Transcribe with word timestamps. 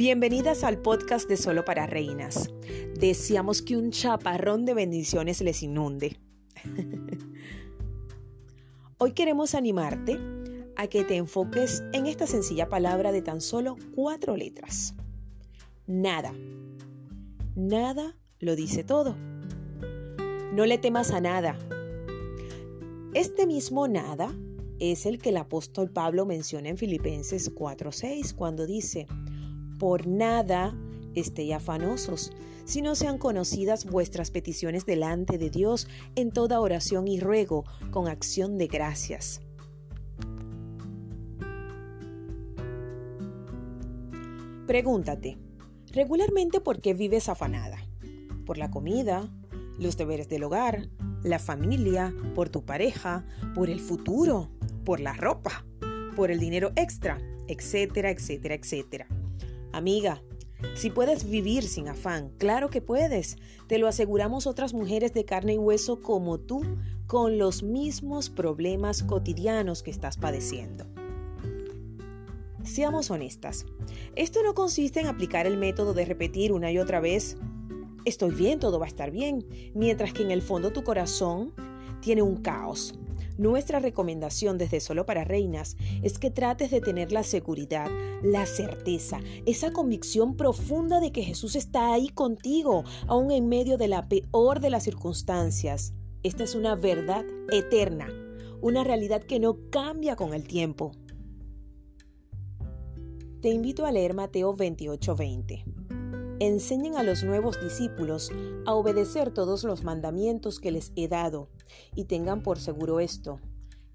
Bienvenidas 0.00 0.64
al 0.64 0.78
podcast 0.78 1.28
de 1.28 1.36
Solo 1.36 1.66
para 1.66 1.86
Reinas. 1.86 2.48
Deseamos 2.98 3.60
que 3.60 3.76
un 3.76 3.90
chaparrón 3.90 4.64
de 4.64 4.72
bendiciones 4.72 5.42
les 5.42 5.62
inunde. 5.62 6.16
Hoy 8.96 9.12
queremos 9.12 9.54
animarte 9.54 10.18
a 10.76 10.86
que 10.86 11.04
te 11.04 11.16
enfoques 11.16 11.82
en 11.92 12.06
esta 12.06 12.26
sencilla 12.26 12.70
palabra 12.70 13.12
de 13.12 13.20
tan 13.20 13.42
solo 13.42 13.76
cuatro 13.94 14.38
letras. 14.38 14.94
Nada. 15.86 16.32
Nada 17.54 18.16
lo 18.38 18.56
dice 18.56 18.84
todo. 18.84 19.18
No 20.54 20.64
le 20.64 20.78
temas 20.78 21.10
a 21.10 21.20
nada. 21.20 21.58
Este 23.12 23.46
mismo 23.46 23.86
nada 23.86 24.34
es 24.78 25.04
el 25.04 25.18
que 25.18 25.28
el 25.28 25.36
apóstol 25.36 25.90
Pablo 25.90 26.24
menciona 26.24 26.70
en 26.70 26.78
Filipenses 26.78 27.54
4:6 27.54 28.34
cuando 28.34 28.66
dice, 28.66 29.06
por 29.80 30.06
nada 30.06 30.76
estéis 31.14 31.54
afanosos, 31.54 32.32
no 32.82 32.94
sean 32.94 33.18
conocidas 33.18 33.84
vuestras 33.84 34.30
peticiones 34.30 34.86
delante 34.86 35.38
de 35.38 35.50
Dios 35.50 35.88
en 36.14 36.30
toda 36.30 36.60
oración 36.60 37.08
y 37.08 37.18
ruego 37.18 37.64
con 37.90 38.06
acción 38.06 38.58
de 38.58 38.68
gracias. 38.68 39.40
Pregúntate, 44.68 45.36
¿regularmente 45.92 46.60
por 46.60 46.80
qué 46.80 46.94
vives 46.94 47.28
afanada? 47.28 47.78
¿Por 48.46 48.56
la 48.56 48.70
comida? 48.70 49.28
¿Los 49.80 49.96
deberes 49.96 50.28
del 50.28 50.44
hogar? 50.44 50.88
¿La 51.24 51.40
familia? 51.40 52.14
¿Por 52.36 52.50
tu 52.50 52.64
pareja? 52.64 53.24
¿Por 53.54 53.68
el 53.68 53.80
futuro? 53.80 54.50
¿Por 54.84 55.00
la 55.00 55.14
ropa? 55.14 55.64
¿Por 56.14 56.30
el 56.30 56.38
dinero 56.38 56.70
extra? 56.76 57.18
Etcétera, 57.48 58.10
etcétera, 58.10 58.54
etcétera. 58.54 59.08
Amiga, 59.72 60.22
si 60.74 60.90
puedes 60.90 61.28
vivir 61.28 61.62
sin 61.62 61.88
afán, 61.88 62.30
claro 62.38 62.70
que 62.70 62.82
puedes. 62.82 63.36
Te 63.66 63.78
lo 63.78 63.88
aseguramos 63.88 64.46
otras 64.46 64.74
mujeres 64.74 65.12
de 65.12 65.24
carne 65.24 65.54
y 65.54 65.58
hueso 65.58 66.00
como 66.00 66.38
tú, 66.38 66.62
con 67.06 67.38
los 67.38 67.62
mismos 67.62 68.30
problemas 68.30 69.02
cotidianos 69.02 69.82
que 69.82 69.90
estás 69.90 70.16
padeciendo. 70.16 70.86
Seamos 72.62 73.10
honestas. 73.10 73.64
Esto 74.16 74.42
no 74.42 74.54
consiste 74.54 75.00
en 75.00 75.06
aplicar 75.06 75.46
el 75.46 75.56
método 75.56 75.94
de 75.94 76.04
repetir 76.04 76.52
una 76.52 76.70
y 76.70 76.78
otra 76.78 77.00
vez, 77.00 77.36
estoy 78.04 78.34
bien, 78.34 78.60
todo 78.60 78.78
va 78.78 78.84
a 78.84 78.88
estar 78.88 79.10
bien, 79.10 79.46
mientras 79.74 80.12
que 80.12 80.22
en 80.22 80.30
el 80.30 80.42
fondo 80.42 80.72
tu 80.72 80.84
corazón 80.84 81.54
tiene 82.00 82.22
un 82.22 82.36
caos, 82.36 82.98
nuestra 83.40 83.80
recomendación 83.80 84.58
desde 84.58 84.80
Solo 84.80 85.06
para 85.06 85.24
Reinas 85.24 85.76
es 86.02 86.18
que 86.18 86.30
trates 86.30 86.70
de 86.70 86.80
tener 86.80 87.10
la 87.10 87.22
seguridad, 87.22 87.90
la 88.22 88.44
certeza, 88.44 89.20
esa 89.46 89.72
convicción 89.72 90.36
profunda 90.36 91.00
de 91.00 91.10
que 91.10 91.22
Jesús 91.22 91.56
está 91.56 91.94
ahí 91.94 92.10
contigo, 92.10 92.84
aún 93.08 93.30
en 93.30 93.48
medio 93.48 93.78
de 93.78 93.88
la 93.88 94.08
peor 94.08 94.60
de 94.60 94.68
las 94.68 94.84
circunstancias. 94.84 95.94
Esta 96.22 96.44
es 96.44 96.54
una 96.54 96.74
verdad 96.74 97.24
eterna, 97.50 98.08
una 98.60 98.84
realidad 98.84 99.22
que 99.22 99.40
no 99.40 99.56
cambia 99.70 100.16
con 100.16 100.34
el 100.34 100.46
tiempo. 100.46 100.92
Te 103.40 103.48
invito 103.48 103.86
a 103.86 103.92
leer 103.92 104.12
Mateo 104.12 104.54
28:20 104.54 105.79
enseñen 106.40 106.96
a 106.96 107.02
los 107.02 107.22
nuevos 107.22 107.60
discípulos 107.62 108.30
a 108.64 108.74
obedecer 108.74 109.30
todos 109.30 109.62
los 109.62 109.84
mandamientos 109.84 110.58
que 110.58 110.70
les 110.70 110.90
he 110.96 111.06
dado, 111.06 111.50
y 111.94 112.04
tengan 112.04 112.42
por 112.42 112.58
seguro 112.58 112.98
esto, 112.98 113.38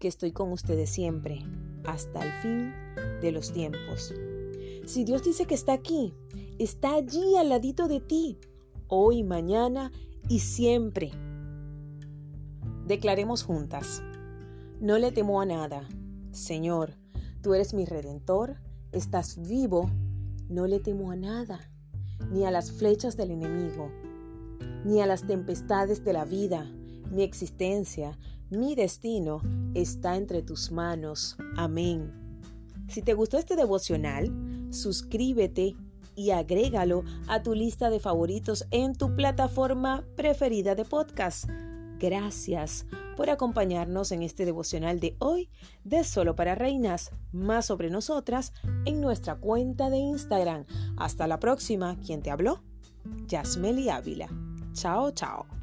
que 0.00 0.08
estoy 0.08 0.32
con 0.32 0.50
ustedes 0.50 0.90
siempre, 0.90 1.44
hasta 1.84 2.20
el 2.20 2.32
fin 2.42 2.74
de 3.20 3.30
los 3.30 3.52
tiempos. 3.52 4.12
Si 4.84 5.04
Dios 5.04 5.22
dice 5.22 5.46
que 5.46 5.54
está 5.54 5.72
aquí, 5.72 6.14
está 6.58 6.94
allí 6.94 7.36
al 7.36 7.48
ladito 7.48 7.86
de 7.86 8.00
ti, 8.00 8.38
hoy, 8.88 9.22
mañana 9.22 9.92
y 10.28 10.40
siempre. 10.40 11.12
Declaremos 12.86 13.44
juntas, 13.44 14.02
no 14.80 14.98
le 14.98 15.12
temo 15.12 15.40
a 15.40 15.46
nada, 15.46 15.88
Señor, 16.32 16.96
tú 17.40 17.54
eres 17.54 17.72
mi 17.72 17.84
redentor, 17.84 18.56
estás 18.90 19.40
vivo, 19.48 19.88
no 20.48 20.66
le 20.66 20.80
temo 20.80 21.12
a 21.12 21.16
nada 21.16 21.71
ni 22.30 22.44
a 22.44 22.50
las 22.50 22.72
flechas 22.72 23.16
del 23.16 23.30
enemigo, 23.30 23.90
ni 24.84 25.00
a 25.00 25.06
las 25.06 25.26
tempestades 25.26 26.04
de 26.04 26.12
la 26.12 26.24
vida. 26.24 26.70
Mi 27.10 27.22
existencia, 27.22 28.18
mi 28.50 28.74
destino 28.74 29.40
está 29.74 30.16
entre 30.16 30.42
tus 30.42 30.70
manos. 30.70 31.36
Amén. 31.56 32.12
Si 32.88 33.02
te 33.02 33.14
gustó 33.14 33.38
este 33.38 33.56
devocional, 33.56 34.32
suscríbete 34.70 35.74
y 36.14 36.30
agrégalo 36.30 37.04
a 37.28 37.42
tu 37.42 37.54
lista 37.54 37.90
de 37.90 38.00
favoritos 38.00 38.66
en 38.70 38.94
tu 38.94 39.14
plataforma 39.16 40.04
preferida 40.16 40.74
de 40.74 40.84
podcast. 40.84 41.48
Gracias 41.98 42.86
por 43.16 43.30
acompañarnos 43.30 44.12
en 44.12 44.22
este 44.22 44.44
devocional 44.44 45.00
de 45.00 45.16
hoy 45.18 45.50
de 45.84 46.04
Solo 46.04 46.36
para 46.36 46.54
Reinas, 46.54 47.10
más 47.32 47.66
sobre 47.66 47.90
nosotras 47.90 48.52
en 48.84 49.00
nuestra 49.00 49.36
cuenta 49.36 49.90
de 49.90 49.98
Instagram. 49.98 50.64
Hasta 50.96 51.26
la 51.26 51.38
próxima, 51.38 51.96
¿quién 52.04 52.22
te 52.22 52.30
habló? 52.30 52.62
Yasmeli 53.26 53.88
Ávila. 53.88 54.28
Chao, 54.72 55.10
chao. 55.10 55.61